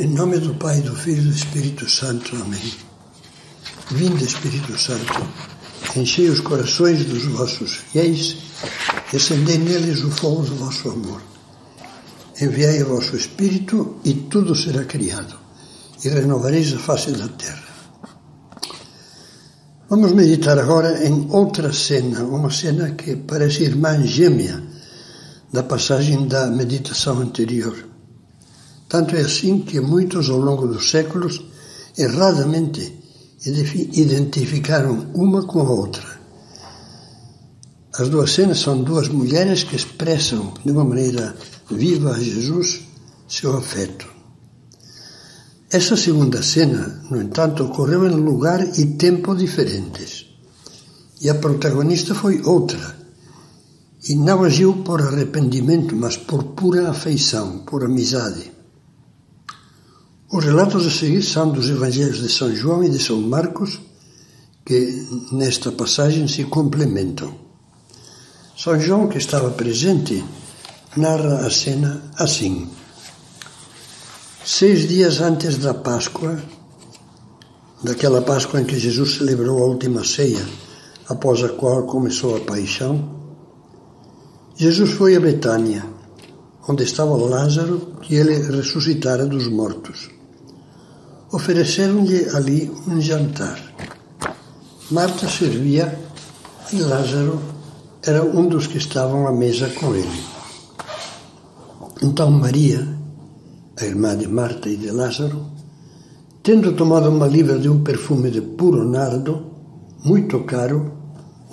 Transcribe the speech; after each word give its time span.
Em 0.00 0.06
nome 0.06 0.38
do 0.38 0.54
Pai, 0.54 0.80
do 0.80 0.96
Filho 0.96 1.20
e 1.20 1.26
do 1.26 1.36
Espírito 1.36 1.86
Santo. 1.86 2.34
Amém. 2.36 2.72
Vinde, 3.90 4.24
Espírito 4.24 4.78
Santo, 4.78 5.12
enchei 5.94 6.30
os 6.30 6.40
corações 6.40 7.04
dos 7.04 7.26
vossos 7.26 7.74
fiéis 7.74 8.38
e 9.12 9.16
acendei 9.18 9.58
neles 9.58 10.02
o 10.02 10.10
fogo 10.10 10.40
do 10.40 10.54
vosso 10.54 10.88
amor. 10.88 11.20
Enviai 12.40 12.82
o 12.82 12.88
vosso 12.88 13.14
Espírito 13.14 14.00
e 14.02 14.14
tudo 14.14 14.54
será 14.54 14.86
criado, 14.86 15.36
e 16.02 16.08
renovareis 16.08 16.72
a 16.72 16.78
face 16.78 17.10
da 17.10 17.28
terra. 17.28 17.68
Vamos 19.90 20.12
meditar 20.12 20.58
agora 20.58 21.06
em 21.06 21.26
outra 21.30 21.74
cena, 21.74 22.24
uma 22.24 22.50
cena 22.50 22.92
que 22.92 23.16
parece 23.16 23.64
irmã 23.64 24.02
gêmea 24.06 24.62
da 25.52 25.62
passagem 25.62 26.26
da 26.26 26.46
meditação 26.46 27.20
anterior. 27.20 27.89
Tanto 28.90 29.14
é 29.14 29.20
assim 29.20 29.60
que 29.60 29.80
muitos, 29.80 30.28
ao 30.28 30.40
longo 30.40 30.66
dos 30.66 30.90
séculos, 30.90 31.40
erradamente 31.96 32.98
identificaram 33.46 35.06
uma 35.14 35.46
com 35.46 35.60
a 35.60 35.70
outra. 35.70 36.20
As 37.96 38.08
duas 38.08 38.32
cenas 38.32 38.58
são 38.58 38.82
duas 38.82 39.08
mulheres 39.08 39.62
que 39.62 39.76
expressam 39.76 40.52
de 40.64 40.72
uma 40.72 40.84
maneira 40.84 41.36
viva 41.70 42.10
a 42.10 42.18
Jesus 42.18 42.80
seu 43.28 43.56
afeto. 43.56 44.08
Essa 45.70 45.96
segunda 45.96 46.42
cena, 46.42 47.04
no 47.08 47.22
entanto, 47.22 47.66
ocorreu 47.66 48.04
em 48.08 48.16
lugar 48.16 48.76
e 48.76 48.86
tempo 48.96 49.36
diferentes. 49.36 50.26
E 51.20 51.30
a 51.30 51.36
protagonista 51.36 52.12
foi 52.12 52.42
outra. 52.42 52.98
E 54.08 54.16
não 54.16 54.42
agiu 54.42 54.82
por 54.82 55.00
arrependimento, 55.00 55.94
mas 55.94 56.16
por 56.16 56.42
pura 56.42 56.90
afeição, 56.90 57.58
por 57.58 57.84
amizade. 57.84 58.58
Os 60.32 60.44
relatos 60.44 60.86
a 60.86 60.90
seguir 60.90 61.24
são 61.24 61.50
dos 61.50 61.68
Evangelhos 61.68 62.18
de 62.18 62.28
São 62.28 62.54
João 62.54 62.84
e 62.84 62.88
de 62.88 63.00
São 63.00 63.20
Marcos, 63.20 63.80
que 64.64 65.04
nesta 65.32 65.72
passagem 65.72 66.28
se 66.28 66.44
complementam. 66.44 67.34
São 68.56 68.78
João, 68.78 69.08
que 69.08 69.18
estava 69.18 69.50
presente, 69.50 70.24
narra 70.96 71.44
a 71.44 71.50
cena 71.50 72.04
assim. 72.16 72.68
Seis 74.44 74.86
dias 74.86 75.20
antes 75.20 75.58
da 75.58 75.74
Páscoa, 75.74 76.40
daquela 77.82 78.22
Páscoa 78.22 78.60
em 78.60 78.64
que 78.64 78.78
Jesus 78.78 79.16
celebrou 79.16 79.60
a 79.60 79.66
última 79.66 80.04
ceia, 80.04 80.46
após 81.08 81.42
a 81.42 81.48
qual 81.48 81.82
começou 81.86 82.36
a 82.36 82.40
paixão, 82.40 83.16
Jesus 84.54 84.92
foi 84.92 85.16
a 85.16 85.20
Betânia, 85.20 85.84
onde 86.68 86.84
estava 86.84 87.16
Lázaro, 87.16 87.96
que 88.00 88.14
ele 88.14 88.34
ressuscitara 88.56 89.26
dos 89.26 89.48
mortos 89.48 90.19
ofereceram-lhe 91.32 92.28
ali 92.30 92.70
um 92.88 93.00
jantar. 93.00 93.58
Marta 94.90 95.28
servia 95.28 95.98
e 96.72 96.80
Lázaro 96.80 97.40
era 98.02 98.24
um 98.24 98.48
dos 98.48 98.66
que 98.66 98.78
estavam 98.78 99.26
à 99.26 99.32
mesa 99.32 99.68
com 99.70 99.94
ele. 99.94 100.20
Então 102.02 102.30
Maria, 102.30 102.86
a 103.78 103.84
irmã 103.84 104.16
de 104.16 104.26
Marta 104.26 104.68
e 104.68 104.76
de 104.76 104.90
Lázaro, 104.90 105.46
tendo 106.42 106.72
tomado 106.72 107.08
uma 107.10 107.26
libra 107.26 107.58
de 107.58 107.68
um 107.68 107.84
perfume 107.84 108.30
de 108.30 108.40
puro 108.40 108.88
nardo, 108.88 109.46
muito 110.04 110.40
caro, 110.40 110.92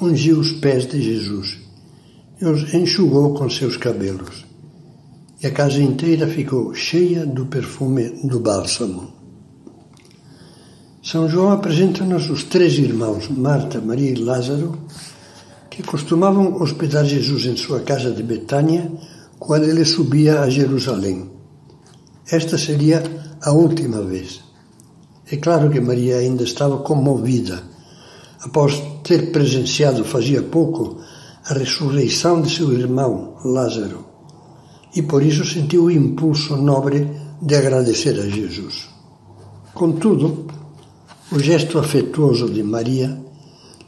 ungiu 0.00 0.38
os 0.38 0.52
pés 0.52 0.86
de 0.86 1.02
Jesus 1.02 1.58
e 2.40 2.46
os 2.46 2.72
enxugou 2.72 3.34
com 3.34 3.50
seus 3.50 3.76
cabelos. 3.76 4.46
E 5.42 5.46
a 5.46 5.50
casa 5.50 5.82
inteira 5.82 6.26
ficou 6.26 6.72
cheia 6.72 7.26
do 7.26 7.46
perfume 7.46 8.20
do 8.24 8.40
bálsamo. 8.40 9.15
São 11.06 11.28
João 11.28 11.52
apresenta-nos 11.52 12.28
os 12.30 12.42
três 12.42 12.76
irmãos, 12.80 13.28
Marta, 13.28 13.80
Maria 13.80 14.10
e 14.10 14.16
Lázaro, 14.16 14.76
que 15.70 15.80
costumavam 15.80 16.60
hospedar 16.60 17.04
Jesus 17.04 17.46
em 17.46 17.56
sua 17.56 17.78
casa 17.78 18.10
de 18.10 18.24
Betânia 18.24 18.90
quando 19.38 19.66
ele 19.66 19.84
subia 19.84 20.40
a 20.40 20.50
Jerusalém. 20.50 21.30
Esta 22.28 22.58
seria 22.58 23.04
a 23.40 23.52
última 23.52 24.02
vez. 24.02 24.40
É 25.30 25.36
claro 25.36 25.70
que 25.70 25.80
Maria 25.80 26.16
ainda 26.16 26.42
estava 26.42 26.78
comovida 26.78 27.62
após 28.42 28.82
ter 29.04 29.30
presenciado 29.30 30.04
fazia 30.04 30.42
pouco 30.42 31.00
a 31.48 31.54
ressurreição 31.54 32.42
de 32.42 32.52
seu 32.52 32.72
irmão 32.72 33.36
Lázaro 33.44 34.04
e 34.92 35.02
por 35.02 35.22
isso 35.22 35.44
sentiu 35.44 35.84
o 35.84 35.90
impulso 35.90 36.56
nobre 36.56 37.08
de 37.40 37.54
agradecer 37.54 38.18
a 38.18 38.28
Jesus. 38.28 38.88
Contudo, 39.72 40.65
o 41.30 41.38
gesto 41.38 41.78
afetuoso 41.78 42.48
de 42.48 42.62
Maria 42.62 43.20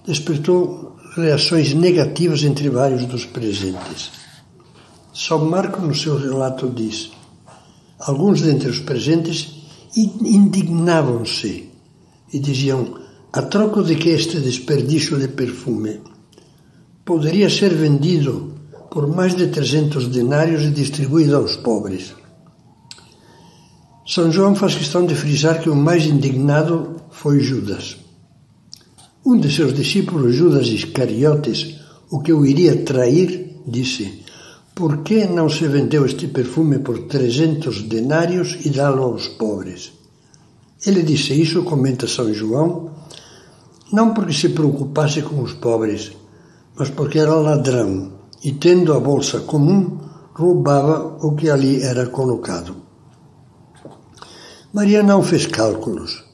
despertou 0.06 0.96
reações 1.14 1.72
negativas 1.72 2.42
entre 2.42 2.68
vários 2.68 3.04
dos 3.06 3.24
presentes. 3.24 4.10
São 5.14 5.44
Marco, 5.44 5.80
no 5.80 5.94
seu 5.94 6.18
relato, 6.18 6.68
diz: 6.68 7.10
alguns 8.00 8.42
dentre 8.42 8.68
os 8.68 8.80
presentes 8.80 9.54
indignavam-se 9.96 11.70
e 12.32 12.38
diziam: 12.38 12.98
a 13.32 13.42
troco 13.42 13.82
de 13.82 13.94
que 13.96 14.10
este 14.10 14.40
desperdício 14.40 15.18
de 15.18 15.28
perfume 15.28 16.00
poderia 17.04 17.48
ser 17.48 17.72
vendido 17.74 18.54
por 18.90 19.06
mais 19.06 19.34
de 19.34 19.46
300 19.46 20.08
denários 20.08 20.62
e 20.64 20.70
distribuído 20.70 21.36
aos 21.36 21.56
pobres. 21.56 22.14
São 24.06 24.32
João 24.32 24.54
faz 24.54 24.74
questão 24.74 25.04
de 25.04 25.14
frisar 25.14 25.60
que 25.60 25.68
o 25.68 25.76
mais 25.76 26.06
indignado 26.06 26.97
foi 27.20 27.40
Judas. 27.40 27.96
Um 29.26 29.36
de 29.36 29.52
seus 29.52 29.74
discípulos, 29.74 30.36
Judas 30.36 30.68
Iscariotes, 30.68 31.74
o 32.12 32.20
que 32.20 32.32
o 32.32 32.46
iria 32.46 32.84
trair, 32.84 33.60
disse: 33.66 34.22
Por 34.72 34.98
que 34.98 35.26
não 35.26 35.48
se 35.50 35.66
vendeu 35.66 36.06
este 36.06 36.28
perfume 36.28 36.78
por 36.78 37.08
trezentos 37.08 37.82
denários 37.82 38.58
e 38.64 38.70
dá-lo 38.70 39.02
aos 39.02 39.26
pobres? 39.26 39.92
Ele 40.86 41.02
disse 41.02 41.34
isso, 41.34 41.64
comenta 41.64 42.06
São 42.06 42.32
João, 42.32 42.92
não 43.92 44.14
porque 44.14 44.32
se 44.32 44.50
preocupasse 44.50 45.20
com 45.22 45.42
os 45.42 45.54
pobres, 45.54 46.12
mas 46.76 46.88
porque 46.88 47.18
era 47.18 47.34
ladrão 47.34 48.12
e, 48.44 48.52
tendo 48.52 48.94
a 48.94 49.00
bolsa 49.00 49.40
comum, 49.40 49.98
roubava 50.34 51.18
o 51.26 51.34
que 51.34 51.50
ali 51.50 51.82
era 51.82 52.06
colocado. 52.06 52.76
Maria 54.72 55.02
não 55.02 55.20
fez 55.20 55.48
cálculos. 55.48 56.27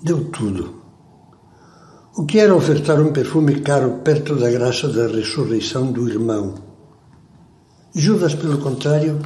Deu 0.00 0.26
tudo. 0.30 0.74
O 2.16 2.24
que 2.24 2.38
era 2.38 2.54
ofertar 2.54 3.00
um 3.00 3.12
perfume 3.12 3.62
caro 3.62 3.98
perto 4.04 4.36
da 4.36 4.48
graça 4.48 4.86
da 4.88 5.08
ressurreição 5.08 5.90
do 5.90 6.08
irmão? 6.08 6.54
Judas, 7.92 8.32
pelo 8.32 8.58
contrário, 8.58 9.20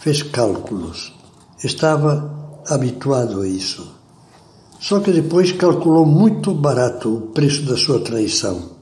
fez 0.00 0.22
cálculos. 0.22 1.14
Estava 1.64 2.62
habituado 2.68 3.40
a 3.40 3.48
isso. 3.48 3.96
Só 4.78 5.00
que 5.00 5.10
depois 5.10 5.52
calculou 5.52 6.04
muito 6.04 6.52
barato 6.52 7.16
o 7.16 7.20
preço 7.28 7.62
da 7.62 7.78
sua 7.78 8.00
traição. 8.00 8.72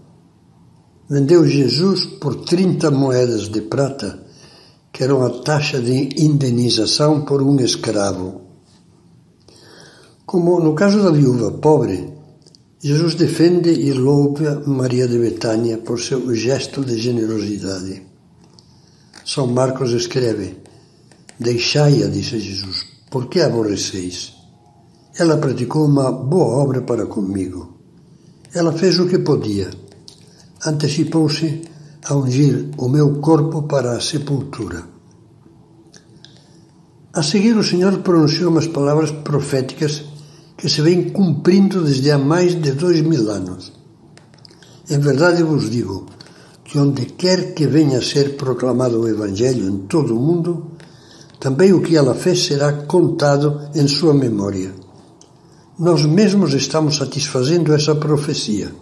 Vendeu 1.09 1.47
Jesus 1.47 2.05
por 2.05 2.35
30 2.35 2.91
moedas 2.91 3.49
de 3.49 3.61
prata, 3.61 4.27
que 4.93 5.05
eram 5.05 5.25
a 5.25 5.31
taxa 5.31 5.81
de 5.81 6.21
indenização 6.21 7.21
por 7.25 7.41
um 7.43 7.61
escravo. 7.61 8.48
Como 10.29 10.61
no 10.61 10.75
caso 10.75 11.03
da 11.03 11.11
viúva 11.11 11.53
pobre, 11.53 12.13
Jesus 12.79 13.15
defende 13.15 13.73
e 13.73 13.95
louva 13.95 14.63
Maria 14.67 15.09
de 15.09 15.19
Betânia 15.19 15.79
por 15.79 15.99
seu 15.99 16.35
gesto 16.35 16.85
de 16.85 16.99
generosidade. 16.99 18.03
São 19.25 19.47
Marcos 19.47 19.91
escreve: 19.93 20.59
Deixai-a, 21.41 22.09
disse 22.09 22.39
Jesus, 22.39 22.85
por 23.11 23.29
que 23.31 23.41
aborreceis? 23.41 24.35
Ela 25.19 25.39
praticou 25.39 25.87
uma 25.87 26.13
boa 26.13 26.63
obra 26.63 26.83
para 26.83 27.07
comigo. 27.07 27.79
Ela 28.53 28.73
fez 28.75 28.99
o 28.99 29.09
que 29.09 29.21
podia. 29.21 29.71
Antecipou-se 30.67 31.63
a 32.05 32.15
ungir 32.15 32.69
o 32.77 32.87
meu 32.87 33.19
corpo 33.21 33.63
para 33.63 33.93
a 33.97 34.01
sepultura. 34.03 34.85
A 37.15 37.23
seguir, 37.23 37.57
o 37.57 37.65
Senhor 37.65 37.97
pronunciou 38.01 38.51
umas 38.51 38.67
palavras 38.67 39.11
proféticas 39.11 40.05
que 40.59 40.69
se 40.69 40.83
vem 40.83 41.11
cumprindo 41.11 41.85
desde 41.85 42.11
há 42.11 42.19
mais 42.19 42.61
de 42.61 42.73
dois 42.73 43.01
mil 43.01 43.31
anos. 43.31 43.73
Em 44.91 44.99
verdade 44.99 45.45
vos 45.45 45.71
digo 45.71 46.07
que 46.65 46.79
onde 46.79 47.07
quer 47.07 47.55
que 47.55 47.67
venha 47.69 47.99
a 47.99 48.03
ser 48.03 48.37
proclamado 48.37 49.01
o 49.01 49.09
Evangelho 49.09 49.69
em 49.69 49.79
todo 49.87 50.17
o 50.17 50.21
mundo, 50.21 50.73
também 51.39 51.73
o 51.73 51.81
que 51.81 51.97
ela 51.97 52.15
fez 52.15 52.45
será 52.45 52.73
contado 52.73 53.71
em 53.73 53.87
sua 53.87 54.13
memória. 54.13 54.75
Nós 55.79 56.05
mesmos 56.05 56.53
estamos 56.53 56.97
satisfazendo 56.97 57.73
essa 57.73 57.95
profecia. 57.95 58.73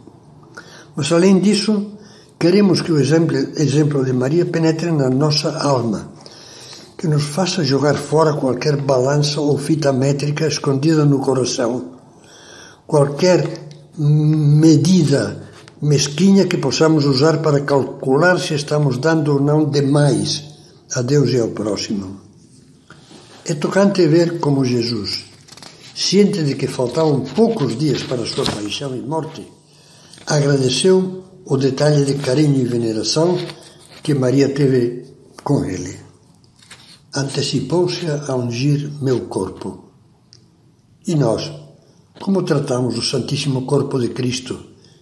Mas 0.97 1.13
além 1.13 1.39
disso, 1.39 1.93
queremos 2.39 2.81
que 2.81 2.91
o 2.91 2.99
exemplo, 2.99 3.37
exemplo 3.37 4.03
de 4.03 4.15
Maria 4.15 4.47
penetre 4.47 4.91
na 4.91 5.11
nossa 5.11 5.59
alma 5.59 6.16
que 6.97 7.07
nos 7.07 7.25
faça 7.25 7.63
jogar 7.63 7.95
fora 7.95 8.35
qualquer 8.35 8.77
balança 8.77 9.41
ou 9.41 9.59
fita 9.59 9.93
métrica 9.93 10.47
escondida 10.47 11.05
no 11.05 11.19
coração, 11.19 11.93
qualquer 12.87 13.69
medida 13.99 15.47
mesquinha 15.81 16.47
que 16.47 16.57
possamos 16.57 17.05
usar 17.05 17.39
para 17.43 17.61
calcular 17.61 18.39
se 18.39 18.55
estamos 18.55 18.99
dando 18.99 19.35
ou 19.35 19.41
não 19.41 19.69
demais 19.69 20.45
a 20.95 21.03
Deus 21.03 21.31
e 21.31 21.39
ao 21.39 21.49
próximo. 21.49 22.21
É 23.45 23.55
tocante 23.55 24.07
ver 24.07 24.41
como 24.41 24.65
Jesus, 24.65 25.25
ciente 25.95 26.43
de 26.43 26.55
que 26.55 26.67
faltavam 26.67 27.21
poucos 27.21 27.79
dias 27.79 28.03
para 28.03 28.25
sua 28.27 28.45
paixão 28.45 28.97
e 28.97 29.01
morte, 29.01 29.47
agradeceu 30.27 31.25
o 31.45 31.57
detalhe 31.57 32.05
de 32.05 32.15
carinho 32.15 32.61
e 32.61 32.65
veneração 32.65 33.39
que 34.03 34.15
Maria 34.15 34.49
teve 34.49 35.05
com 35.45 35.65
ele. 35.65 36.06
Antecipou-se 37.17 38.07
a 38.29 38.35
ungir 38.35 38.91
meu 39.01 39.21
corpo. 39.27 39.91
E 41.07 41.15
nós, 41.15 41.51
como 42.21 42.43
tratamos 42.43 42.99
o 42.99 43.03
Santíssimo 43.03 43.65
Corpo 43.65 43.99
de 43.99 44.11
Cristo, 44.11 44.59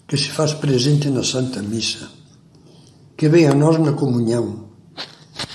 que 0.06 0.16
se 0.16 0.28
faz 0.28 0.55
presente 0.55 1.08
na 1.11 1.25
Santa 1.25 1.61
Missa, 1.61 2.08
que 3.16 3.28
vem 3.28 3.49
a 3.49 3.55
nós 3.55 3.78
na 3.81 3.93
comunhão, 3.93 4.69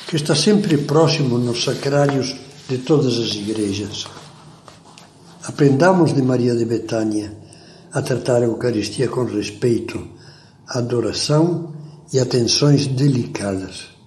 que 0.07 0.17
está 0.17 0.35
sempre 0.35 0.77
próximo 0.79 1.37
nos 1.37 1.63
sacrários 1.63 2.35
de 2.67 2.79
todas 2.79 3.17
as 3.17 3.35
igrejas. 3.35 4.05
Aprendamos 5.45 6.13
de 6.13 6.21
Maria 6.21 6.55
de 6.55 6.65
Betânia 6.65 7.37
a 7.93 8.01
tratar 8.01 8.41
a 8.41 8.45
Eucaristia 8.45 9.07
com 9.07 9.23
respeito, 9.23 10.07
adoração 10.67 11.73
e 12.11 12.19
atenções 12.19 12.85
delicadas. 12.87 13.98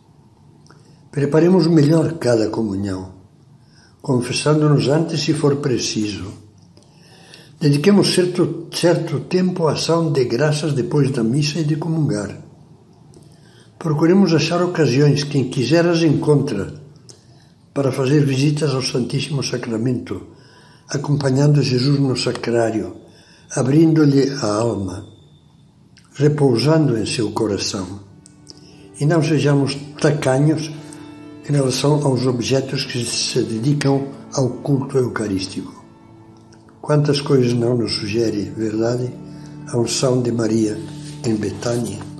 Preparemos 1.12 1.66
melhor 1.66 2.14
cada 2.14 2.48
comunhão, 2.48 3.12
confessando-nos 4.00 4.88
antes 4.88 5.20
se 5.20 5.34
for 5.34 5.56
preciso. 5.56 6.32
Dediquemos 7.60 8.14
certo, 8.14 8.68
certo 8.72 9.20
tempo 9.20 9.68
à 9.68 9.72
ação 9.72 10.10
de 10.10 10.24
graças 10.24 10.72
depois 10.72 11.10
da 11.10 11.22
missa 11.22 11.58
e 11.58 11.64
de 11.64 11.76
comungar. 11.76 12.34
Procuremos 13.78 14.32
achar 14.32 14.62
ocasiões, 14.62 15.22
quem 15.22 15.50
quiser 15.50 15.86
as 15.86 16.02
encontra, 16.02 16.72
para 17.74 17.92
fazer 17.92 18.24
visitas 18.24 18.74
ao 18.74 18.80
Santíssimo 18.80 19.42
Sacramento, 19.42 20.28
acompanhando 20.88 21.60
Jesus 21.60 22.00
no 22.00 22.16
sacrário, 22.16 22.96
abrindo-lhe 23.54 24.30
a 24.40 24.46
alma, 24.46 25.06
repousando 26.14 26.96
em 26.96 27.04
seu 27.04 27.32
coração. 27.32 28.00
E 28.98 29.04
não 29.04 29.22
sejamos 29.22 29.76
tacanhos 30.00 30.70
em 31.48 31.52
relação 31.52 32.04
aos 32.04 32.26
objetos 32.26 32.84
que 32.84 33.04
se 33.04 33.42
dedicam 33.42 34.06
ao 34.32 34.48
culto 34.48 34.96
eucarístico. 34.96 35.84
Quantas 36.80 37.20
coisas 37.20 37.52
não 37.52 37.76
nos 37.76 37.94
sugere, 37.94 38.52
verdade, 38.56 39.12
a 39.68 39.78
unção 39.78 40.22
de 40.22 40.32
Maria 40.32 40.78
em 41.24 41.34
Betânia? 41.34 42.11